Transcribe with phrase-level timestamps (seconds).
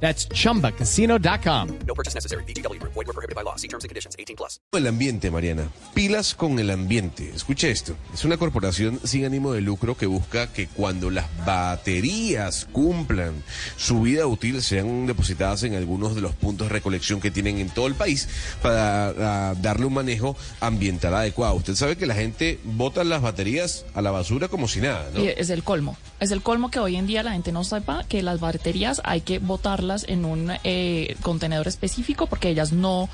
[0.00, 1.68] That's chumbacasino.com.
[1.86, 2.44] No purchase necessary.
[2.44, 2.82] BGW.
[2.82, 3.56] Void were prohibited by law.
[3.56, 4.14] See terms and conditions.
[4.18, 4.60] 18 plus.
[4.72, 5.68] El ambiente, Mariana.
[5.94, 7.30] Pilas con el ambiente.
[7.34, 7.96] Escuche esto.
[8.12, 13.42] Es una corporación sin ánimo de lucro que busca que cuando las baterías cumplan
[13.76, 17.70] su vida útil sean depositadas en algunos de los puntos de recolección que tienen en
[17.70, 18.28] todo el país
[18.60, 21.54] para ah, darle un manejo ambiental adecuado.
[21.54, 25.20] Usted sabe que la gente bota las baterías a la basura como si nada, ¿no?
[25.20, 25.96] Y es el colmo.
[26.20, 29.22] Es el colmo que hoy en día la gente no sepa que las baterías hay
[29.22, 33.08] que botarlas en un eh, contenedor específico porque ellas no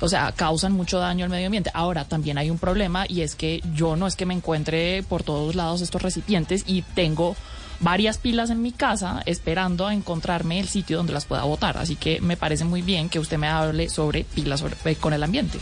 [0.00, 1.70] o sea, causan mucho daño al medio ambiente.
[1.72, 5.22] Ahora, también hay un problema y es que yo no es que me encuentre por
[5.22, 7.34] todos lados estos recipientes y tengo
[7.80, 11.78] varias pilas en mi casa esperando a encontrarme el sitio donde las pueda botar.
[11.78, 15.22] Así que me parece muy bien que usted me hable sobre pilas sobre- con el
[15.22, 15.58] ambiente.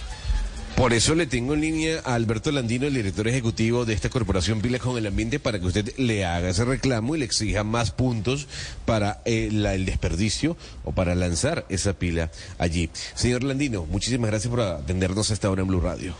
[0.77, 4.61] Por eso le tengo en línea a Alberto Landino, el director ejecutivo de esta corporación
[4.61, 7.93] Pilas con el Ambiente, para que usted le haga ese reclamo y le exija más
[7.93, 8.49] puntos
[8.85, 12.91] para eh, el desperdicio o para lanzar esa pila allí.
[13.15, 16.13] Señor Landino, muchísimas gracias por atendernos a esta hora en Blue Radio.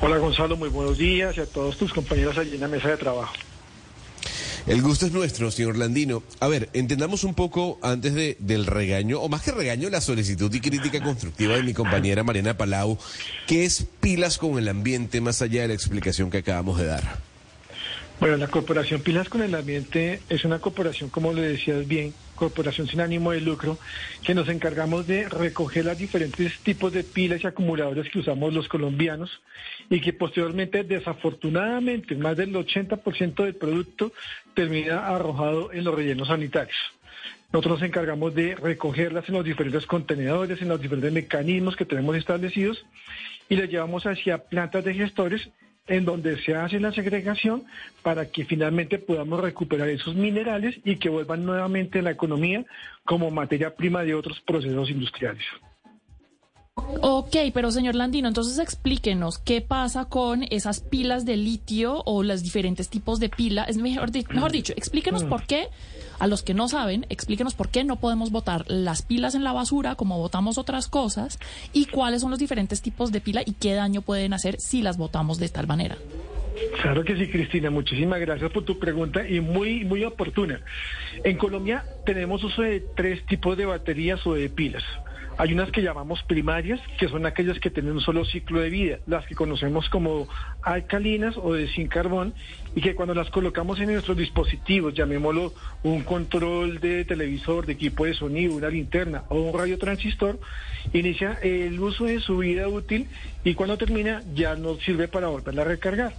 [0.00, 2.96] Hola Gonzalo, muy buenos días y a todos tus compañeros allí en la mesa de
[2.96, 3.32] trabajo.
[4.66, 6.22] El gusto es nuestro, señor Landino.
[6.40, 10.52] A ver, entendamos un poco antes de, del regaño, o más que regaño, la solicitud
[10.52, 12.98] y crítica constructiva de mi compañera Mariana Palau,
[13.46, 17.30] ¿qué es pilas con el ambiente más allá de la explicación que acabamos de dar?
[18.20, 22.88] Bueno, la corporación Pilas con el Ambiente es una corporación, como le decías bien, corporación
[22.88, 23.78] sin ánimo de lucro,
[24.24, 28.66] que nos encargamos de recoger los diferentes tipos de pilas y acumuladores que usamos los
[28.66, 29.30] colombianos
[29.90, 34.12] y que posteriormente, desafortunadamente, más del 80% del producto
[34.54, 36.78] termina arrojado en los rellenos sanitarios.
[37.52, 42.16] Nosotros nos encargamos de recogerlas en los diferentes contenedores, en los diferentes mecanismos que tenemos
[42.16, 42.86] establecidos
[43.50, 45.50] y las llevamos hacia plantas de gestores
[45.90, 47.64] en donde se hace la segregación
[48.02, 52.64] para que finalmente podamos recuperar esos minerales y que vuelvan nuevamente a la economía
[53.04, 55.44] como materia prima de otros procesos industriales.
[57.02, 62.42] Ok, pero señor Landino, entonces explíquenos qué pasa con esas pilas de litio o los
[62.42, 63.64] diferentes tipos de pila.
[63.64, 65.68] Es mejor, mejor dicho, explíquenos por qué,
[66.20, 69.52] a los que no saben, explíquenos por qué no podemos botar las pilas en la
[69.52, 71.38] basura como botamos otras cosas
[71.72, 74.98] y cuáles son los diferentes tipos de pila y qué daño pueden hacer si las
[74.98, 75.96] botamos de tal manera.
[76.82, 77.70] Claro que sí, Cristina.
[77.70, 80.60] Muchísimas gracias por tu pregunta y muy, muy oportuna.
[81.24, 84.84] En Colombia tenemos uso de tres tipos de baterías o de pilas.
[85.40, 88.98] Hay unas que llamamos primarias, que son aquellas que tienen un solo ciclo de vida,
[89.06, 90.28] las que conocemos como
[90.60, 92.34] alcalinas o de sin carbón,
[92.74, 98.04] y que cuando las colocamos en nuestros dispositivos, llamémoslo un control de televisor, de equipo
[98.04, 100.38] de sonido, una linterna o un radiotransistor,
[100.92, 103.08] inicia el uso de su vida útil
[103.42, 106.12] y cuando termina ya no sirve para volverla a recargar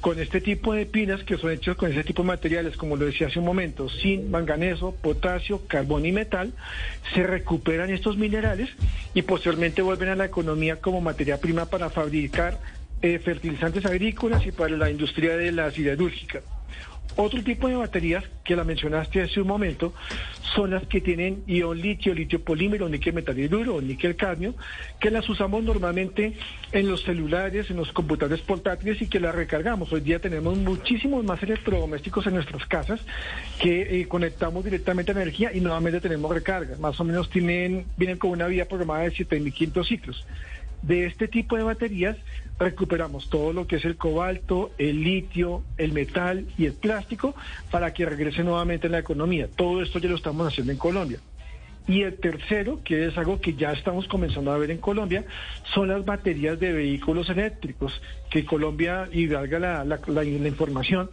[0.00, 3.06] con este tipo de pilas que son hechas con ese tipo de materiales, como lo
[3.06, 6.52] decía hace un momento, zinc, manganeso, potasio, carbón y metal,
[7.14, 8.68] se recuperan estos minerales
[9.14, 12.58] y posteriormente vuelven a la economía como materia prima para fabricar
[13.02, 16.42] eh, fertilizantes agrícolas y para la industria de la siderúrgica.
[17.20, 19.92] Otro tipo de baterías que la mencionaste hace un momento
[20.54, 24.54] son las que tienen ion litio, litio polímero, níquel metal hidruro o níquel cadmio,
[25.00, 26.34] que las usamos normalmente
[26.70, 29.92] en los celulares, en los computadores portátiles y que las recargamos.
[29.92, 33.00] Hoy día tenemos muchísimos más electrodomésticos en nuestras casas
[33.60, 36.76] que eh, conectamos directamente a energía y nuevamente tenemos recarga.
[36.76, 40.24] Más o menos tienen, vienen con una vida programada de 7.500 ciclos.
[40.82, 42.16] De este tipo de baterías
[42.58, 47.34] recuperamos todo lo que es el cobalto, el litio, el metal y el plástico
[47.70, 49.48] para que regrese nuevamente a la economía.
[49.56, 51.20] Todo esto ya lo estamos haciendo en Colombia.
[51.86, 55.24] Y el tercero, que es algo que ya estamos comenzando a ver en Colombia,
[55.74, 57.98] son las baterías de vehículos eléctricos,
[58.28, 61.10] que Colombia, y valga la- la- la información,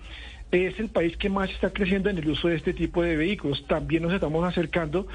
[0.52, 3.66] es el país que más está creciendo en el uso de este tipo de vehículos.
[3.68, 5.08] También nos estamos acercando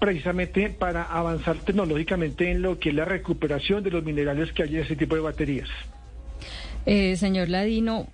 [0.00, 4.76] precisamente para avanzar tecnológicamente en lo que es la recuperación de los minerales que hay
[4.76, 5.68] en ese tipo de baterías.
[6.86, 8.08] Eh, señor Ladino,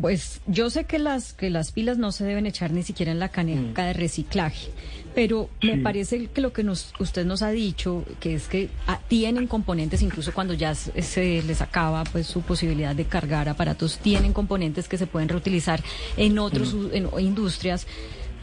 [0.00, 3.18] pues yo sé que las que las pilas no se deben echar ni siquiera en
[3.18, 4.68] la caneca de reciclaje,
[5.14, 5.80] pero me Sí.
[5.80, 10.02] parece que lo que nos, usted nos ha dicho, que es que ah, tienen componentes,
[10.02, 14.98] incluso cuando ya se, les acaba pues su posibilidad de cargar aparatos, tienen componentes que
[14.98, 15.80] se pueden reutilizar
[16.16, 17.86] en otros en industrias.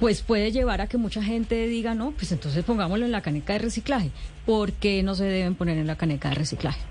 [0.01, 3.53] Pues puede llevar a que mucha gente diga, no, pues entonces pongámoslo en la caneca
[3.53, 4.09] de reciclaje.
[4.47, 6.81] ¿Por qué no se deben poner en la caneca de reciclaje?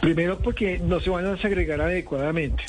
[0.00, 2.62] Primero porque no se van a segregar adecuadamente.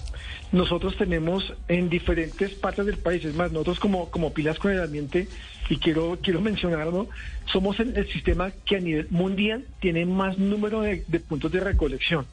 [0.51, 4.81] Nosotros tenemos en diferentes partes del país, es más, nosotros como, como pilas con el
[4.81, 5.27] ambiente,
[5.69, 7.07] y quiero, quiero mencionarlo,
[7.45, 11.59] somos el, el sistema que a nivel mundial tiene más número de, de puntos de
[11.59, 12.25] recolección.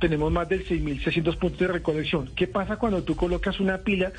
[0.00, 2.30] Tenemos más de 6.600 puntos de recolección.
[2.34, 4.12] ¿Qué pasa cuando tú colocas una pila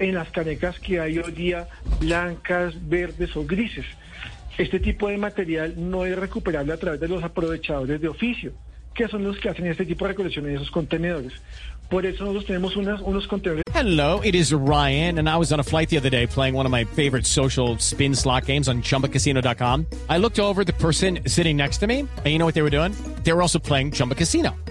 [0.00, 1.68] en las canecas que hay hoy día
[2.00, 3.86] blancas, verdes o grises?
[4.58, 8.52] Este tipo de material no es recuperable a través de los aprovechadores de oficio,
[8.94, 11.32] que son los que hacen este tipo de recolección en esos contenedores.
[11.88, 15.62] Por eso nosotros tenemos unos contenedores Hello, it is Ryan, and I was on a
[15.62, 19.86] flight the other day playing one of my favorite social spin slot games on chumbacasino.com.
[20.06, 22.68] I looked over the person sitting next to me, and you know what they were
[22.68, 22.92] doing?
[23.24, 24.54] They were also playing Chumba Casino.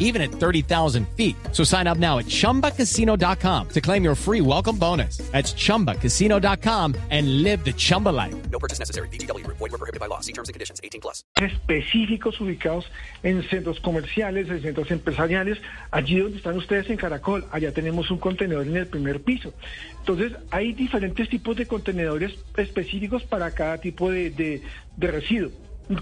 [0.00, 1.36] even at 30,000 feet.
[1.52, 5.18] So sign up now at ChumbaCasino.com to claim your free welcome bonus.
[5.32, 8.34] That's ChumbaCasino.com and live the Chumba life.
[8.50, 9.08] No purchase necessary.
[9.08, 9.58] Group.
[9.58, 10.20] Void were prohibited by law.
[10.20, 10.80] See terms and conditions.
[10.82, 11.22] 18 plus.
[11.36, 12.90] específicos ubicados
[13.22, 15.58] en centros comerciales, en centros empresariales,
[15.90, 19.52] allí donde están ustedes en Caracol, allá tenemos un contenedor en el primer piso.
[20.00, 24.62] Entonces, hay diferentes tipos de contenedores específicos para cada tipo de, de,
[24.96, 25.50] de residuo.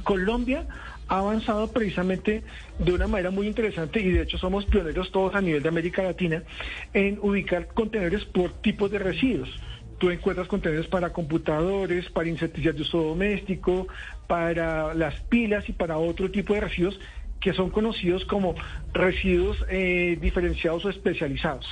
[0.03, 0.67] Colombia
[1.09, 2.43] ha avanzado precisamente
[2.79, 6.03] de una manera muy interesante y de hecho somos pioneros todos a nivel de América
[6.03, 6.43] Latina
[6.93, 9.49] en ubicar contenedores por tipos de residuos.
[9.99, 13.87] Tú encuentras contenedores para computadores, para insecticidas de uso doméstico,
[14.27, 16.99] para las pilas y para otro tipo de residuos
[17.41, 18.55] que son conocidos como
[18.93, 21.67] residuos eh, diferenciados o especializados.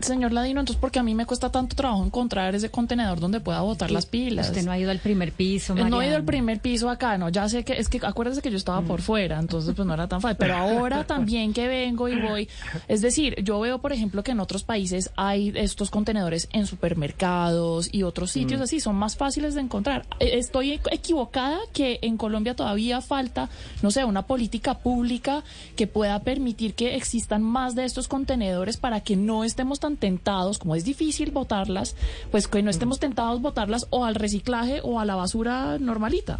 [0.00, 3.40] Señor Ladino, entonces, ¿por qué a mí me cuesta tanto trabajo encontrar ese contenedor donde
[3.40, 4.48] pueda botar las pilas?
[4.48, 6.16] Usted no ha ido al primer piso, Eh, No he ido Mariana.
[6.16, 9.02] al primer piso acá, no, ya sé que, es que acuérdese que yo estaba por
[9.02, 12.48] fuera, entonces pues no era tan fácil, pero ahora también que vengo y voy,
[12.88, 17.88] es decir, yo veo por ejemplo que en otros países hay estos contenedores en supermercados
[17.92, 20.06] y otros sitios así, son más fáciles de encontrar.
[20.20, 23.48] Eh, Estoy equ- equivocada que en Colombia todavía falta,
[23.82, 25.44] no sé, una política pública
[25.76, 30.58] que pueda permitir que existan más de estos contenedores para que no estemos tan tentados,
[30.60, 31.96] como es difícil botarlas,
[32.30, 36.38] pues que no estemos tentados botarlas o al reciclaje o a la basura normalita.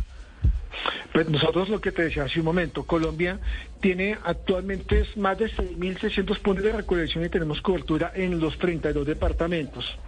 [1.12, 3.40] Pues nosotros lo que te decía hace un momento, Colombia
[3.80, 9.98] tiene actualmente más de 6.600 puntos de recolección y tenemos cobertura en los 32 departamentos.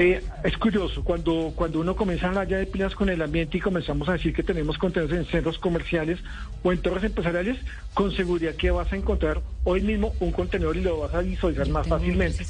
[0.00, 3.58] Eh, es curioso, cuando, cuando uno comienza a hablar ya de pilas con el ambiente
[3.58, 6.20] y comenzamos a decir que tenemos contenedores en centros comerciales
[6.62, 7.58] o en torres empresariales,
[7.94, 11.68] con seguridad que vas a encontrar hoy mismo un contenedor y lo vas a visualizar
[11.70, 12.44] más fácilmente.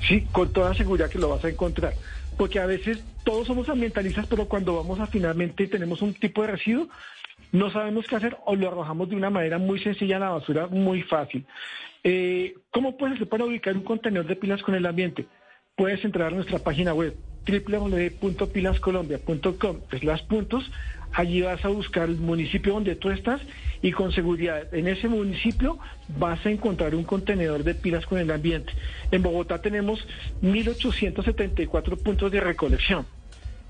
[0.00, 1.92] sí con toda seguridad que lo vas a encontrar.
[2.38, 6.52] Porque a veces todos somos ambientalistas, pero cuando vamos a finalmente tenemos un tipo de
[6.52, 6.88] residuo,
[7.52, 10.68] no sabemos qué hacer o lo arrojamos de una manera muy sencilla a la basura,
[10.68, 11.44] muy fácil.
[12.02, 15.26] Eh, ¿Cómo puedes hacer para ubicar un contenedor de pilas con el ambiente?
[15.78, 17.14] Puedes entrar a nuestra página web
[17.46, 20.68] www.pilascolombia.com, las puntos,
[21.12, 23.40] allí vas a buscar el municipio donde tú estás
[23.80, 25.78] y con seguridad en ese municipio
[26.18, 28.72] vas a encontrar un contenedor de pilas con el ambiente.
[29.12, 30.04] En Bogotá tenemos
[30.42, 33.06] 1.874 puntos de recolección.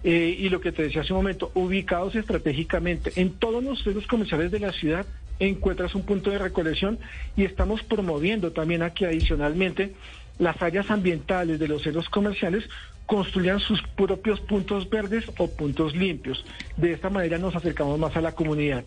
[0.02, 4.06] Eh, y lo que te decía hace un momento, ubicados estratégicamente en todos los centros
[4.06, 5.05] comerciales de la ciudad
[5.40, 6.99] encuentras un punto de recolección
[7.37, 9.93] y estamos promoviendo también aquí adicionalmente
[10.38, 12.64] las áreas ambientales de los centros comerciales
[13.06, 16.44] construyan sus propios puntos verdes o puntos limpios.
[16.77, 18.84] De esta manera nos acercamos más a la comunidad.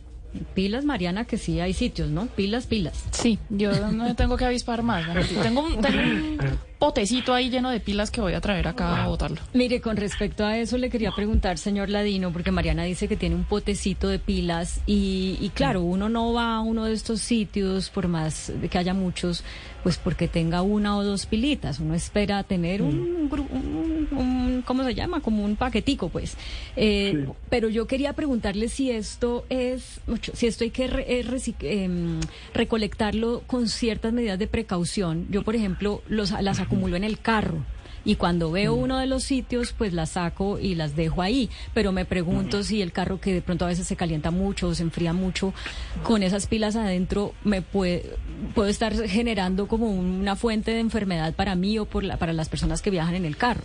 [0.54, 2.28] Pilas, Mariana, que sí hay sitios, ¿no?
[2.28, 3.04] Pilas, pilas.
[3.12, 5.08] Sí, yo no tengo que avispar más.
[5.08, 5.42] ¿no?
[5.42, 6.38] Tengo, un, tengo un
[6.82, 9.38] potecito ahí lleno de pilas que voy a traer acá a botarlo.
[9.54, 13.36] Mire, con respecto a eso le quería preguntar, señor Ladino, porque Mariana dice que tiene
[13.36, 17.92] un potecito de pilas y, y claro, uno no va a uno de estos sitios,
[17.92, 19.44] por más que haya muchos,
[19.84, 21.80] pues porque tenga una o dos pilitas.
[21.80, 25.22] Uno espera tener un, gru- un- un- ¿cómo se llama?
[25.22, 26.36] Como un paquetico, pues.
[26.76, 27.32] Eh, Sí.
[27.52, 30.00] Pero yo quería preguntarle si esto es,
[30.34, 31.26] si esto hay que re- eh,
[31.62, 32.20] em,
[32.54, 35.28] recolectarlo con ciertas medidas de precaución.
[35.30, 37.58] Yo, por ejemplo, los, las acumulo en el carro.
[38.04, 41.52] Y cuando veo uno de los sitios, pues las saco y las dejo ahí.
[41.76, 44.74] Pero me pregunto si el carro que de pronto a veces se calienta mucho o
[44.74, 45.54] se enfría mucho,
[46.02, 48.16] con esas pilas adentro, me puede,
[48.56, 52.50] puedo estar generando como una fuente de enfermedad para mí o por la- para las
[52.50, 53.62] personas que viajan en el carro.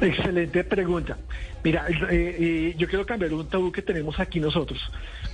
[0.00, 1.16] Excelente pregunta.
[1.62, 4.80] Mira, eh, eh, yo quiero cambiar un tabú que tenemos aquí nosotros.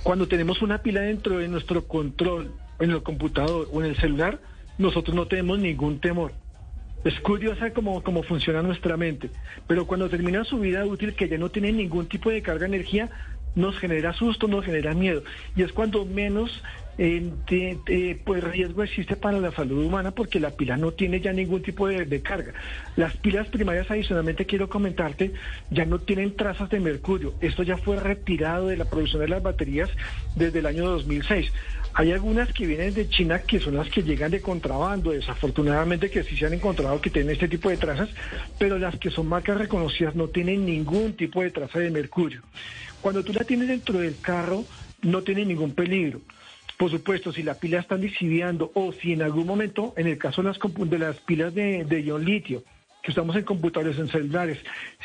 [0.03, 4.39] Cuando tenemos una pila dentro de nuestro control, en el computador o en el celular,
[4.77, 6.33] nosotros no tenemos ningún temor.
[7.03, 9.29] Es curiosa cómo, cómo funciona nuestra mente,
[9.67, 12.75] pero cuando termina su vida útil, que ya no tiene ningún tipo de carga de
[12.75, 13.09] energía,
[13.55, 15.23] nos genera susto, nos genera miedo.
[15.55, 16.61] Y es cuando menos
[17.01, 21.61] eh, pues riesgo existe para la salud humana porque la pila no tiene ya ningún
[21.61, 22.53] tipo de, de carga.
[22.97, 25.31] Las pilas primarias, adicionalmente quiero comentarte,
[25.69, 27.35] ya no tienen trazas de mercurio.
[27.39, 29.89] Esto ya fue retirado de la producción de las baterías
[30.35, 31.53] desde el año 2006.
[31.93, 36.23] Hay algunas que vienen de China que son las que llegan de contrabando, desafortunadamente que
[36.23, 38.09] sí se han encontrado que tienen este tipo de trazas,
[38.57, 42.41] pero las que son marcas reconocidas no tienen ningún tipo de traza de mercurio.
[43.01, 44.65] Cuando tú la tienes dentro del carro,
[45.01, 46.19] no tiene ningún peligro.
[46.79, 50.41] Por supuesto, si la pila está lixiviando o si en algún momento, en el caso
[50.41, 50.59] de las,
[50.97, 52.63] las pilas de, ion litio,
[53.03, 54.59] que usamos en computadores, en celulares,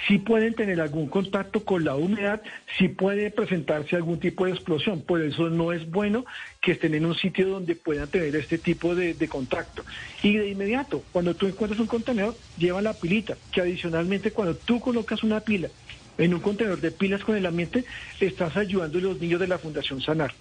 [0.06, 2.40] sí pueden tener algún contacto con la humedad,
[2.78, 5.02] sí puede presentarse algún tipo de explosión.
[5.02, 6.24] Por eso no es bueno
[6.60, 9.84] que estén en un sitio donde puedan tener este tipo de, de contacto.
[10.22, 14.78] Y de inmediato, cuando tú encuentras un contenedor, lleva la pilita, que adicionalmente cuando tú
[14.78, 15.70] colocas una pila
[16.18, 17.84] en un contenedor de pilas con el ambiente,
[18.20, 20.32] estás ayudando a los niños de la Fundación Sanar.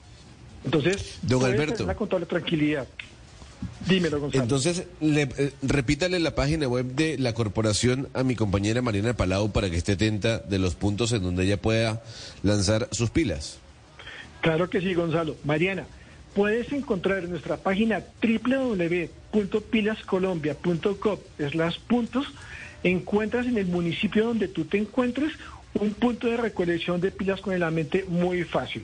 [0.65, 1.85] Entonces, Don Alberto.
[1.95, 2.87] con toda la tranquilidad.
[3.87, 4.43] Dímelo, Gonzalo.
[4.43, 9.51] Entonces, le- eh, repítale la página web de la corporación a mi compañera Mariana Palau
[9.51, 12.01] para que esté atenta de los puntos en donde ella pueda
[12.43, 13.57] lanzar sus pilas.
[14.41, 15.35] Claro que sí, Gonzalo.
[15.45, 15.85] Mariana,
[16.33, 21.17] puedes encontrar en nuestra página www.pilascolombia.com
[21.53, 22.25] las puntos.
[22.83, 25.31] Encuentras en el municipio donde tú te encuentres
[25.79, 28.83] un punto de recolección de pilas con el ambiente muy fácil.